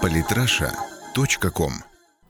Политраша.ком 0.00 1.72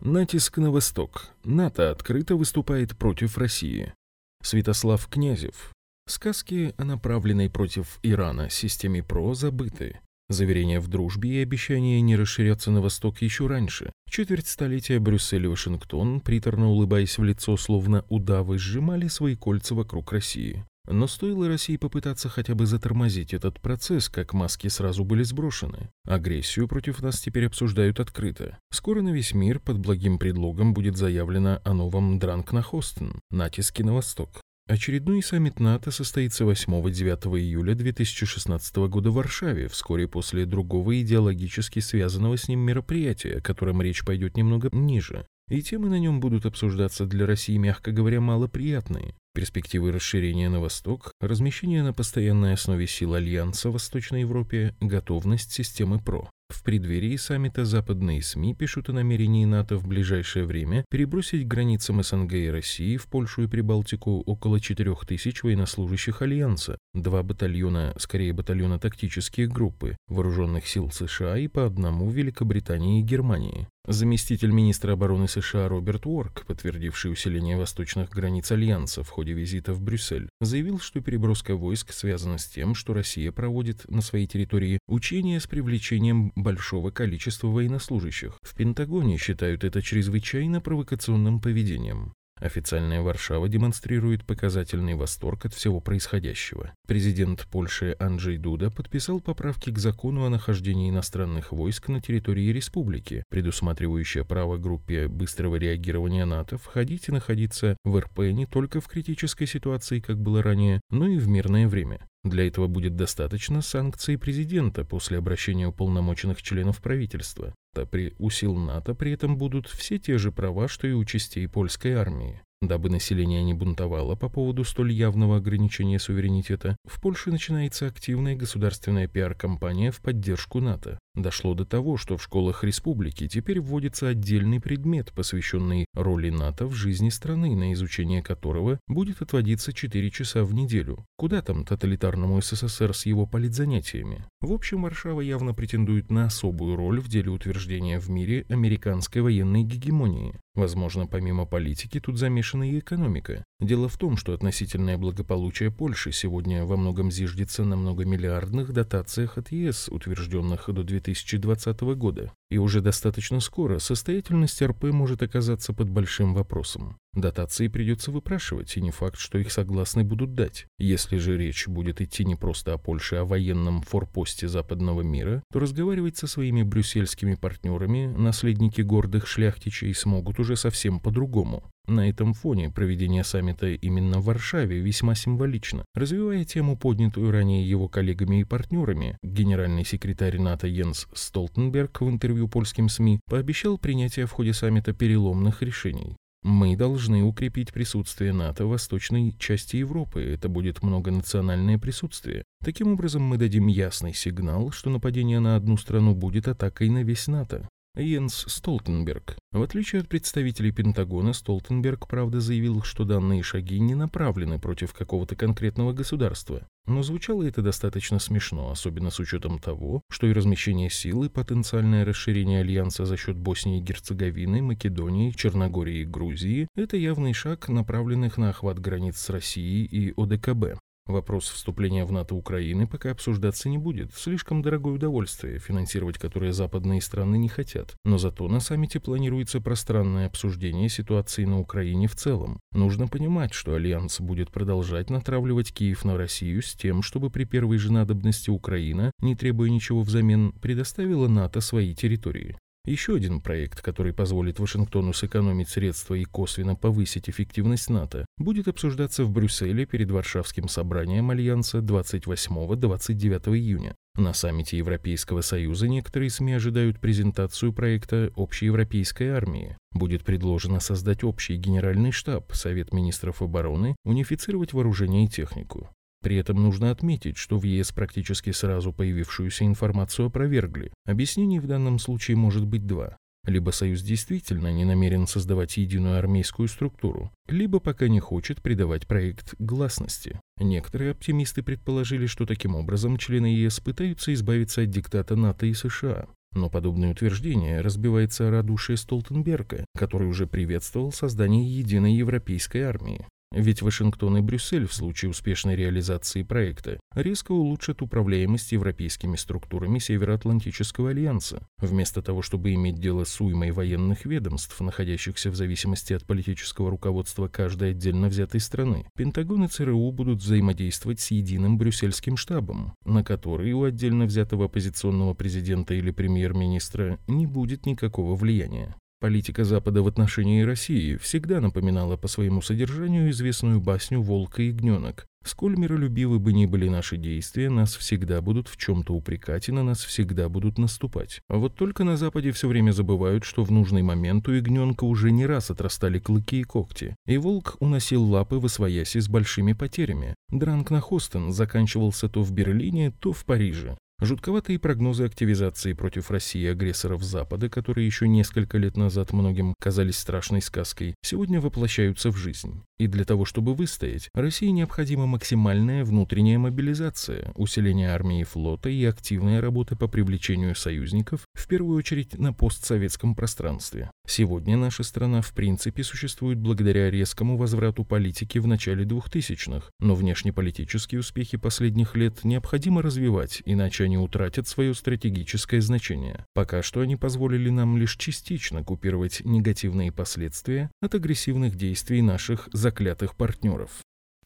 Натиск 0.01 0.59
на 0.59 0.71
восток. 0.71 1.31
НАТО 1.45 1.91
открыто 1.91 2.37
выступает 2.37 2.97
против 2.97 3.39
России. 3.39 3.95
Святослав 4.43 5.07
Князев. 5.09 5.73
Сказки 6.07 6.75
о 6.77 6.85
направленной 6.85 7.49
против 7.49 7.99
Ирана 8.03 8.51
системе 8.51 9.03
ПРО 9.03 9.35
забыты. 9.35 10.01
Заверения 10.29 10.81
в 10.81 10.89
дружбе 10.89 11.31
и 11.31 11.43
обещания 11.43 12.01
не 12.01 12.17
расширяться 12.17 12.71
на 12.71 12.81
восток 12.81 13.23
еще 13.23 13.47
раньше. 13.47 13.93
Четверть 14.11 14.49
столетия 14.49 14.99
Брюссель 14.99 15.45
и 15.45 15.49
Вашингтон, 15.49 16.21
приторно 16.21 16.71
улыбаясь 16.71 17.19
в 17.19 17.25
лицо, 17.25 17.57
словно 17.57 18.05
удавы, 18.09 18.59
сжимали 18.59 19.09
свои 19.09 19.37
кольца 19.37 19.75
вокруг 19.75 20.13
России. 20.13 20.65
Но 20.87 21.07
стоило 21.07 21.49
России 21.49 21.77
попытаться 21.77 22.29
хотя 22.29 22.55
бы 22.55 22.67
затормозить 22.67 23.33
этот 23.35 23.61
процесс, 23.61 24.09
как 24.09 24.33
маски 24.33 24.69
сразу 24.69 25.05
были 25.05 25.23
сброшены. 25.23 25.91
Агрессию 26.05 26.67
против 26.67 27.03
нас 27.03 27.21
теперь 27.21 27.47
обсуждают 27.47 28.01
открыто. 28.01 28.59
Скоро 28.71 29.01
на 29.03 29.11
весь 29.11 29.33
мир 29.33 29.61
под 29.61 29.79
благим 29.79 30.19
предлогом 30.19 30.75
будет 30.75 30.97
заявлено 30.97 31.61
о 31.65 31.73
новом 31.73 32.19
Дранг 32.19 32.53
на 32.53 32.63
Хостен, 32.63 33.21
натиске 33.31 33.85
на 33.85 33.95
восток. 33.95 34.41
Очередной 34.69 35.23
саммит 35.23 35.59
НАТО 35.59 35.91
состоится 35.91 36.45
8-9 36.45 37.39
июля 37.39 37.75
2016 37.75 38.77
года 38.89 39.11
в 39.11 39.15
Варшаве, 39.15 39.69
вскоре 39.69 40.07
после 40.07 40.47
другого 40.47 41.01
идеологически 41.01 41.81
связанного 41.81 42.37
с 42.37 42.49
ним 42.49 42.61
мероприятия, 42.61 43.39
о 43.39 43.41
котором 43.41 43.83
речь 43.83 44.05
пойдет 44.05 44.37
немного 44.37 44.69
ниже. 44.73 45.27
И 45.49 45.63
темы 45.63 45.89
на 45.89 45.99
нем 45.99 46.21
будут 46.21 46.47
обсуждаться 46.47 47.07
для 47.07 47.27
России, 47.27 47.57
мягко 47.57 47.93
говоря, 47.93 48.21
малоприятные. 48.21 49.15
Перспективы 49.35 49.93
расширения 49.93 50.49
на 50.49 50.61
восток, 50.61 51.13
размещение 51.21 51.83
на 51.83 51.93
постоянной 51.93 52.53
основе 52.53 52.87
сил 52.87 53.15
Альянса 53.15 53.71
в 53.71 53.73
Восточной 53.73 54.21
Европе, 54.21 54.75
готовность 54.81 55.53
системы 55.53 56.01
ПРО. 56.01 56.29
В 56.53 56.63
преддверии 56.63 57.17
саммита 57.17 57.65
западные 57.65 58.21
СМИ 58.23 58.55
пишут 58.55 58.91
о 58.91 58.93
намерении 58.93 59.47
НАТО 59.47 59.79
в 59.79 59.89
ближайшее 59.89 60.45
время 60.45 60.85
перебросить 60.91 61.49
границам 61.49 62.03
СНГ 62.03 62.35
и 62.35 62.51
России 62.51 62.99
в 62.99 63.07
Польшу 63.07 63.45
и 63.45 63.47
Прибалтику 63.47 64.21
около 64.21 64.61
4000 64.61 65.45
военнослужащих 65.45 66.21
Альянса, 66.21 66.77
два 66.93 67.23
батальона, 67.23 67.95
скорее 67.99 68.35
батальона 68.35 68.79
тактические 68.79 69.47
группы, 69.47 69.97
вооруженных 70.09 70.69
сил 70.69 70.91
США 70.91 71.39
и 71.39 71.49
по 71.49 71.65
одному 71.65 72.11
Великобритании 72.11 73.01
и 73.01 73.03
Германии. 73.05 73.67
Заместитель 73.89 74.53
министра 74.53 74.93
обороны 74.93 75.27
США 75.27 75.69
Роберт 75.69 76.07
Уорк, 76.07 76.47
подтвердивший 76.47 77.11
усиление 77.11 77.57
восточных 77.57 78.11
границ 78.11 78.53
Альянса 78.53 79.03
в 79.03 79.09
ходе 79.09 79.33
визита 79.33 79.73
в 79.75 79.81
Брюссель, 79.81 80.29
заявил, 80.41 80.79
что 80.79 81.01
переброска 81.01 81.57
войск 81.57 81.93
связана 81.93 82.39
с 82.39 82.47
тем, 82.47 82.77
что 82.77 82.95
Россия 82.95 83.33
проводит 83.33 83.91
на 83.91 84.01
своей 84.01 84.29
территории 84.29 84.79
учения 84.87 85.41
с 85.41 85.49
привлечением 85.49 86.31
большого 86.37 86.93
количества 86.93 87.49
военнослужащих. 87.49 88.39
В 88.43 88.55
Пентагоне 88.55 89.19
считают 89.19 89.65
это 89.65 89.83
чрезвычайно 89.83 90.61
провокационным 90.61 91.41
поведением. 91.41 92.13
Официальная 92.43 93.03
Варшава 93.03 93.49
демонстрирует 93.49 94.25
показательный 94.25 94.95
восторг 94.95 95.47
от 95.47 95.55
всего 95.55 95.81
происходящего. 95.81 96.73
Президент 96.89 97.47
Польши 97.47 97.95
Анджей 98.01 98.37
Дуда 98.37 98.69
подписал 98.69 99.21
поправки 99.21 99.71
к 99.71 99.79
закону 99.79 100.25
о 100.25 100.29
нахождении 100.29 100.91
иностранных 100.91 101.53
войск 101.53 101.87
на 101.87 102.01
территории 102.01 102.53
республики, 102.53 103.23
предусматривающее 103.31 104.25
право 104.25 104.57
группе 104.57 105.07
быстрого 105.07 105.55
реагирования 105.55 106.25
НАТО 106.25 106.59
входить 106.59 107.09
и 107.09 107.13
находиться 107.13 107.77
в 107.85 107.97
РП 107.97 108.19
не 108.33 108.47
только 108.47 108.81
в 108.81 108.89
критической 108.89 109.47
ситуации, 109.47 110.01
как 110.01 110.19
было 110.19 110.43
ранее, 110.43 110.81
но 110.91 111.07
и 111.07 111.19
в 111.19 111.29
мирное 111.29 111.69
время. 111.69 112.01
Для 112.25 112.47
этого 112.47 112.69
будет 112.69 112.95
достаточно 112.95 113.63
санкций 113.63 114.17
президента 114.17 114.85
после 114.85 115.19
обращения 115.19 115.67
уполномоченных 115.67 116.41
членов 116.41 116.81
правительства. 116.81 117.55
А 117.75 117.85
при 117.85 118.15
у 118.19 118.31
сил 118.31 118.55
НАТО 118.55 118.95
при 118.95 119.13
этом 119.13 119.37
будут 119.37 119.67
все 119.67 119.99
те 119.99 120.19
же 120.19 120.31
права, 120.31 120.69
что 120.69 120.87
и 120.87 120.93
у 120.93 121.05
частей 121.05 121.49
польской 121.49 121.95
армии. 121.95 122.41
Дабы 122.63 122.91
население 122.91 123.43
не 123.43 123.55
бунтовало 123.55 124.15
по 124.15 124.29
поводу 124.29 124.63
столь 124.63 124.93
явного 124.93 125.39
ограничения 125.39 125.99
суверенитета, 125.99 126.77
в 126.85 127.01
Польше 127.01 127.33
начинается 127.33 127.89
активная 127.89 128.37
государственная 128.37 129.09
пиар-компания 129.09 129.91
в 129.91 130.01
поддержку 130.01 130.61
НАТО. 130.61 131.01
Дошло 131.17 131.55
до 131.55 131.67
того, 131.67 131.97
что 131.97 132.17
в 132.17 132.23
школах 132.23 132.63
республики 132.63 133.27
теперь 133.27 133.61
вводится 133.61 134.07
отдельный 134.07 134.61
предмет, 134.61 135.13
посвященный 135.13 135.87
роли 135.93 136.31
НАТО 136.31 136.67
в 136.67 136.73
жизни 136.73 137.09
страны, 137.09 137.57
на 137.57 137.73
изучение 137.73 138.23
которого 138.23 138.79
будет 138.87 139.21
отводиться 139.21 139.73
4 139.73 140.11
часа 140.13 140.45
в 140.45 140.55
неделю. 140.55 141.05
Куда 141.17 141.43
там 141.43 141.65
тоталитарному 141.65 142.41
СССР 142.41 142.95
с 142.95 143.07
его 143.07 143.27
политзанятиями? 143.27 144.25
В 144.41 144.53
общем, 144.53 144.83
Варшава 144.83 145.21
явно 145.21 145.53
претендует 145.53 146.11
на 146.11 146.27
особую 146.27 146.77
роль 146.77 147.01
в 147.01 147.09
деле 147.09 147.31
утверждения 147.31 147.99
в 147.99 148.09
мире 148.09 148.47
американской 148.49 149.21
военной 149.21 149.65
гегемонии. 149.65 150.39
Возможно, 150.55 151.07
помимо 151.07 151.47
политики 151.47 151.99
тут 152.01 152.19
замешана 152.19 152.71
и 152.71 152.79
экономика. 152.79 153.45
Дело 153.63 153.89
в 153.89 153.97
том, 153.97 154.17
что 154.17 154.33
относительное 154.33 154.99
благополучие 154.99 155.71
Польши 155.71 156.11
сегодня 156.11 156.65
во 156.65 156.77
многом 156.77 157.13
зиждется 157.13 157.63
на 157.65 157.77
многомиллиардных 157.77 158.73
дотациях 158.73 159.39
от 159.39 159.53
ЕС, 159.53 159.89
утвержденных 159.89 160.65
до 160.67 160.83
2020 160.83 161.81
года. 161.95 162.33
И 162.51 162.59
уже 162.59 162.81
достаточно 162.81 163.39
скоро 163.39 163.79
состоятельность 163.79 164.61
РП 164.61 164.87
может 164.87 165.23
оказаться 165.23 165.73
под 165.73 165.89
большим 165.91 166.35
вопросом. 166.35 166.97
Дотации 167.15 167.69
придется 167.69 168.11
выпрашивать, 168.11 168.77
и 168.77 168.81
не 168.81 168.91
факт, 168.91 169.17
что 169.17 169.39
их 169.39 169.53
согласны 169.53 170.03
будут 170.03 170.35
дать. 170.35 170.67
Если 170.79 171.19
же 171.19 171.39
речь 171.39 171.69
будет 171.69 172.01
идти 172.01 172.25
не 172.25 172.35
просто 172.35 172.73
о 172.73 172.79
Польше, 172.79 173.17
а 173.17 173.21
о 173.21 173.25
военном 173.27 173.83
форпосте 173.83 174.49
западного 174.49 175.03
мира, 175.03 175.41
то 175.53 175.61
разговаривать 175.61 176.17
со 176.17 176.27
своими 176.27 176.65
брюссельскими 176.65 177.37
партнерами 177.37 178.07
наследники 178.07 178.81
гордых 178.81 179.29
шляхтичей 179.29 179.95
смогут 179.95 180.41
уже 180.41 180.57
совсем 180.57 180.99
по-другому. 180.99 181.71
На 181.87 182.09
этом 182.09 182.33
фоне 182.33 182.71
проведение 182.71 183.25
саммита 183.25 183.69
именно 183.69 184.21
в 184.21 184.25
Варшаве 184.25 184.79
весьма 184.79 185.15
символично. 185.15 185.85
Развивая 185.95 186.45
тему, 186.45 186.77
поднятую 186.77 187.33
ранее 187.33 187.69
его 187.69 187.89
коллегами 187.89 188.41
и 188.41 188.45
партнерами, 188.45 189.19
генеральный 189.23 189.85
секретарь 189.85 190.39
НАТО 190.39 190.69
Йенс 190.69 191.09
Столтенберг 191.13 192.01
в 192.01 192.09
интервью 192.09 192.49
польским 192.49 192.89
СМИ 192.89 193.21
пообещал 193.29 193.79
принятие 193.79 194.27
в 194.27 194.31
ходе 194.31 194.53
саммита 194.53 194.93
переломных 194.93 195.63
решений. 195.63 196.17
Мы 196.43 196.77
должны 196.77 197.23
укрепить 197.23 197.73
присутствие 197.73 198.33
НАТО 198.33 198.67
в 198.67 198.71
восточной 198.71 199.33
части 199.39 199.77
Европы. 199.77 200.23
Это 200.23 200.49
будет 200.49 200.83
многонациональное 200.83 201.79
присутствие. 201.79 202.43
Таким 202.65 202.93
образом, 202.95 203.23
мы 203.23 203.37
дадим 203.39 203.69
ясный 203.69 204.13
сигнал, 204.13 204.73
что 204.73 204.91
нападение 204.91 205.39
на 205.39 205.55
одну 205.55 205.77
страну 205.77 206.17
будет 206.17 206.49
атакой 206.49 206.89
на 206.91 207.05
весь 207.05 207.29
НАТО. 207.29 207.69
Йенс 207.95 208.47
Столтенберг. 208.49 209.37
В 209.53 209.61
отличие 209.61 210.01
от 210.01 210.09
представителей 210.09 210.73
Пентагона, 210.73 211.35
Столтенберг, 211.35 212.09
правда, 212.09 212.41
заявил, 212.41 212.83
что 212.83 213.05
данные 213.05 213.43
шаги 213.43 213.79
не 213.81 213.95
направлены 213.95 214.59
против 214.59 214.95
какого-то 214.95 215.37
конкретного 215.37 215.93
государства. 215.93 216.67
Но 216.87 217.03
звучало 217.03 217.43
это 217.43 217.61
достаточно 217.61 218.19
смешно, 218.19 218.71
особенно 218.71 219.11
с 219.11 219.21
учетом 219.21 219.59
того, 219.59 220.01
что 220.11 220.27
и 220.27 220.33
размещение 220.33 220.89
сил 220.89 221.23
и 221.25 221.29
потенциальное 221.29 222.07
расширение 222.07 222.61
Альянса 222.61 223.05
за 223.05 223.19
счет 223.19 223.37
Боснии 223.37 223.79
и 223.79 223.83
Герцеговины, 223.83 224.63
Македонии, 224.63 225.31
Черногории 225.31 226.01
и 226.01 226.07
Грузии– 226.07 226.69
это 226.75 226.97
явный 226.97 227.35
шаг, 227.35 227.69
направленных 227.69 228.39
на 228.39 228.49
охват 228.51 228.79
границ 228.79 229.19
с 229.19 229.29
Россией 229.29 229.85
и 229.85 230.15
ОДКБ. 230.17 230.79
Вопрос 231.07 231.51
вступления 231.51 232.05
в 232.05 232.13
НАТО 232.13 232.37
Украины 232.37 232.87
пока 232.87 233.11
обсуждаться 233.11 233.69
не 233.69 233.77
будет. 233.77 234.15
Слишком 234.15 234.63
дорогое 234.63 234.95
удовольствие, 234.95 235.59
финансировать 235.59 236.17
которое 236.17 236.53
западные 236.53 237.01
страны 237.01 237.37
не 237.37 237.49
хотят. 237.49 237.95
Но 238.05 238.19
зато 238.19 238.47
на 238.47 238.61
саммите 238.61 239.01
планируется 239.01 239.61
пространное 239.61 240.27
обсуждение 240.27 240.89
ситуации 240.89 241.45
на 241.45 241.59
Украине 241.59 242.07
в 242.07 242.15
целом. 242.15 242.61
Нужно 242.73 243.09
понимать, 243.09 243.53
что 243.53 243.75
Альянс 243.75 244.21
будет 244.21 244.53
продолжать 244.53 245.11
натравливать 245.11 245.73
Киев 245.73 246.05
на 246.05 246.17
Россию 246.17 246.63
с 246.63 246.75
тем, 246.75 247.03
чтобы 247.03 247.31
при 247.31 247.45
первой 247.45 247.79
же 247.79 247.93
надобности 247.93 248.51
Украина, 248.51 249.11
не 249.19 249.35
требуя 249.35 249.71
ничего 249.71 250.03
взамен, 250.03 250.53
предоставила 250.53 251.27
НАТО 251.27 251.61
свои 251.61 251.95
территории. 251.95 252.57
Еще 252.85 253.15
один 253.15 253.41
проект, 253.41 253.81
который 253.81 254.13
позволит 254.13 254.59
Вашингтону 254.59 255.13
сэкономить 255.13 255.69
средства 255.69 256.15
и 256.15 256.25
косвенно 256.25 256.75
повысить 256.75 257.31
эффективность 257.31 257.89
НАТО, 257.89 258.27
будет 258.39 258.67
обсуждаться 258.67 259.25
в 259.25 259.31
Брюсселе 259.31 259.87
перед 259.87 260.11
Варшавским 260.11 260.67
собранием 260.67 261.31
Альянса 261.31 261.79
28-29 261.79 263.57
июня. 263.57 263.95
На 264.17 264.33
саммите 264.35 264.79
Европейского 264.79 265.43
Союза 265.43 265.87
некоторые 265.87 266.29
СМИ 266.29 266.55
ожидают 266.55 266.99
презентацию 266.99 267.73
проекта 267.73 268.33
общеевропейской 268.35 269.29
армии. 269.29 269.77
Будет 269.93 270.25
предложено 270.25 270.81
создать 270.81 271.23
общий 271.23 271.55
генеральный 271.57 272.11
штаб, 272.11 272.53
Совет 272.53 272.93
министров 272.93 273.43
обороны, 273.43 273.95
унифицировать 274.05 274.73
вооружение 274.73 275.27
и 275.27 275.29
технику. 275.29 275.89
При 276.23 276.37
этом 276.37 276.63
нужно 276.63 276.91
отметить, 276.91 277.37
что 277.37 277.59
в 277.59 277.65
ЕС 277.65 277.93
практически 277.93 278.51
сразу 278.53 278.93
появившуюся 278.93 279.65
информацию 279.65 280.27
опровергли. 280.27 280.93
Объяснений 281.05 281.59
в 281.59 281.67
данном 281.67 281.99
случае 281.99 282.37
может 282.37 282.65
быть 282.65 282.87
два. 282.87 283.17
Либо 283.45 283.71
Союз 283.71 284.03
действительно 284.03 284.73
не 284.73 284.85
намерен 284.85 285.27
создавать 285.27 285.77
единую 285.77 286.17
армейскую 286.17 286.69
структуру, 286.69 287.33
либо 287.49 287.81
пока 287.81 288.07
не 288.07 288.21
хочет 288.21 288.63
придавать 288.63 289.09
проект 289.09 289.57
гласности. 289.59 290.41
Некоторые 290.61 291.11
оптимисты 291.11 291.65
предположили, 291.65 292.27
что 292.27 292.47
таким 292.47 292.77
образом 292.77 293.17
члены 293.17 293.47
ЕС 293.47 293.81
пытаются 293.81 294.33
избавиться 294.33 294.83
от 294.83 294.91
диктата 294.91 295.35
НАТО 295.35 295.67
и 295.67 295.75
США. 295.75 296.29
Но 296.55 296.71
подобное 296.71 297.11
утверждение 297.11 297.81
разбивается 297.81 298.47
о 298.47 298.51
радушие 298.53 298.97
Столтенберга, 298.97 299.87
который 299.97 300.29
уже 300.29 300.47
приветствовал 300.47 301.11
создание 301.11 301.65
единой 301.65 302.15
европейской 302.15 302.83
армии. 302.83 303.27
Ведь 303.53 303.83
Вашингтон 303.83 304.39
и 304.39 304.41
Брюссель 304.41 304.87
в 304.87 304.95
случае 304.95 305.31
успешной 305.31 305.77
реализации 305.77 306.43
проекта 306.43 306.99
резко 307.15 307.53
улучшат 307.53 308.01
управляемость 308.01 308.73
европейскими 308.73 309.37
структурами 309.37 309.99
Североатлантического 309.99 311.11
альянса. 311.11 311.67
Вместо 311.79 312.23
того, 312.23 312.41
чтобы 312.41 312.73
иметь 312.73 312.99
дело 312.99 313.25
с 313.25 313.41
уймой 313.43 313.71
военных 313.71 314.25
ведомств, 314.25 314.81
находящихся 314.81 315.51
в 315.51 315.55
зависимости 315.55 316.15
от 316.15 316.25
политического 316.25 316.91
руководства 316.91 317.47
каждой 317.47 317.91
отдельно 317.91 318.29
взятой 318.29 318.61
страны, 318.61 319.05
Пентагон 319.17 319.65
и 319.65 319.69
ЦРУ 319.69 320.11
будут 320.13 320.39
взаимодействовать 320.39 321.21
с 321.21 321.31
единым 321.31 321.77
брюссельским 321.77 322.39
штабом, 322.39 322.95
на 323.05 323.23
который 323.23 323.73
у 323.73 323.85
отдельно 323.85 324.25
взятого 324.25 324.65
оппозиционного 324.65 325.35
президента 325.35 325.93
или 325.93 326.11
премьер-министра 326.11 327.19
не 327.27 327.47
будет 327.47 327.85
никакого 327.85 328.35
влияния. 328.35 328.97
Политика 329.23 329.63
Запада 329.63 330.03
в 330.03 330.09
отношении 330.09 330.63
России 330.63 331.15
всегда 331.15 331.61
напоминала 331.61 332.17
по 332.17 332.27
своему 332.27 332.61
содержанию 332.61 333.31
известную 333.31 333.81
басню 333.81 334.21
«Волк 334.21 334.59
и 334.59 334.65
ягненок». 334.65 335.29
Сколь 335.45 335.77
миролюбивы 335.77 336.41
бы 336.41 336.53
ни 336.53 336.67
были 336.67 336.89
наши 336.89 337.17
действия, 337.17 337.71
нас 337.71 337.95
всегда 337.95 338.41
будут 338.41 338.67
в 338.67 338.77
чем-то 338.77 339.15
упрекать 339.15 339.69
и 339.69 339.73
на 339.73 339.85
нас 339.85 340.03
всегда 340.03 340.49
будут 340.49 340.77
наступать. 340.77 341.41
А 341.49 341.59
вот 341.59 341.77
только 341.77 342.03
на 342.03 342.17
Западе 342.17 342.51
все 342.51 342.67
время 342.67 342.91
забывают, 342.91 343.45
что 343.45 343.63
в 343.63 343.71
нужный 343.71 344.03
момент 344.03 344.49
у 344.49 344.53
ягненка 344.55 345.05
уже 345.05 345.31
не 345.31 345.47
раз 345.47 345.71
отрастали 345.71 346.19
клыки 346.19 346.59
и 346.59 346.65
когти, 346.65 347.15
и 347.25 347.37
волк 347.37 347.77
уносил 347.79 348.25
лапы 348.25 348.57
в 348.57 348.65
освояси 348.65 349.21
с 349.21 349.29
большими 349.29 349.73
потерями. 349.73 350.35
Дранг 350.51 350.91
на 350.91 351.01
Хостен 351.01 351.53
заканчивался 351.53 352.29
то 352.29 352.43
в 352.43 352.51
Берлине, 352.51 353.13
то 353.21 353.33
в 353.33 353.45
Париже. 353.45 353.97
Жутковатые 354.23 354.79
прогнозы 354.79 355.25
активизации 355.25 355.95
против 355.95 356.31
России 356.31 356.65
агрессоров 356.69 357.25
Запада, 357.25 357.69
которые 357.69 358.07
еще 358.07 358.29
несколько 358.29 358.79
лет 358.79 358.97
назад 358.97 359.33
многим 359.33 359.75
казались 359.81 360.17
страшной 360.17 360.63
сказкой, 360.63 361.17
сегодня 361.23 361.61
воплощаются 361.61 362.31
в 362.31 362.37
жизнь. 362.37 362.85
И 363.01 363.09
для 363.09 363.25
того, 363.25 363.45
чтобы 363.45 363.75
выстоять, 363.75 364.31
России 364.33 364.69
необходима 364.69 365.27
максимальная 365.27 366.05
внутренняя 366.05 366.57
мобилизация, 366.57 367.51
усиление 367.57 368.11
армии 368.11 368.43
и 368.43 368.45
флота 368.45 368.91
и 368.91 369.05
активная 369.05 369.61
работа 369.61 369.97
по 369.97 370.07
привлечению 370.07 370.77
союзников, 370.77 371.41
в 371.55 371.67
первую 371.69 371.97
очередь 371.97 372.39
на 372.39 372.53
постсоветском 372.53 373.35
пространстве. 373.35 374.11
Сегодня 374.27 374.77
наша 374.77 375.03
страна 375.03 375.43
в 375.43 375.53
принципе 375.53 376.03
существует 376.03 376.59
благодаря 376.59 377.11
резкому 377.11 377.57
возврату 377.57 378.05
политики 378.05 378.59
в 378.59 378.67
начале 378.67 379.05
2000-х, 379.05 379.89
но 380.01 380.15
внешнеполитические 380.15 381.21
успехи 381.21 381.57
последних 381.57 382.17
лет 382.17 382.45
необходимо 382.45 383.03
развивать, 383.03 383.63
иначе 383.65 384.05
они 384.05 384.19
утратят 384.19 384.69
свое 384.69 384.95
стратегическое 384.95 385.81
значение. 385.81 386.47
Пока 386.55 386.83
что 386.83 387.01
они 387.01 387.17
позволили 387.17 387.71
нам 387.71 387.97
лишь 387.97 388.17
частично 388.17 388.83
купировать 388.83 389.43
негативные 389.45 390.13
последствия 390.13 390.91
от 391.01 391.15
агрессивных 391.15 391.77
действий 391.77 392.23
наших 392.23 392.69
заклятых 392.73 393.37
партнеров. 393.37 393.91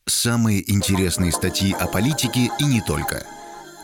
Самые 0.09 0.71
интересные 0.71 1.33
статьи 1.33 1.73
о 1.73 1.89
политике 1.89 2.49
и 2.61 2.65
не 2.65 2.81
только. 2.81 3.27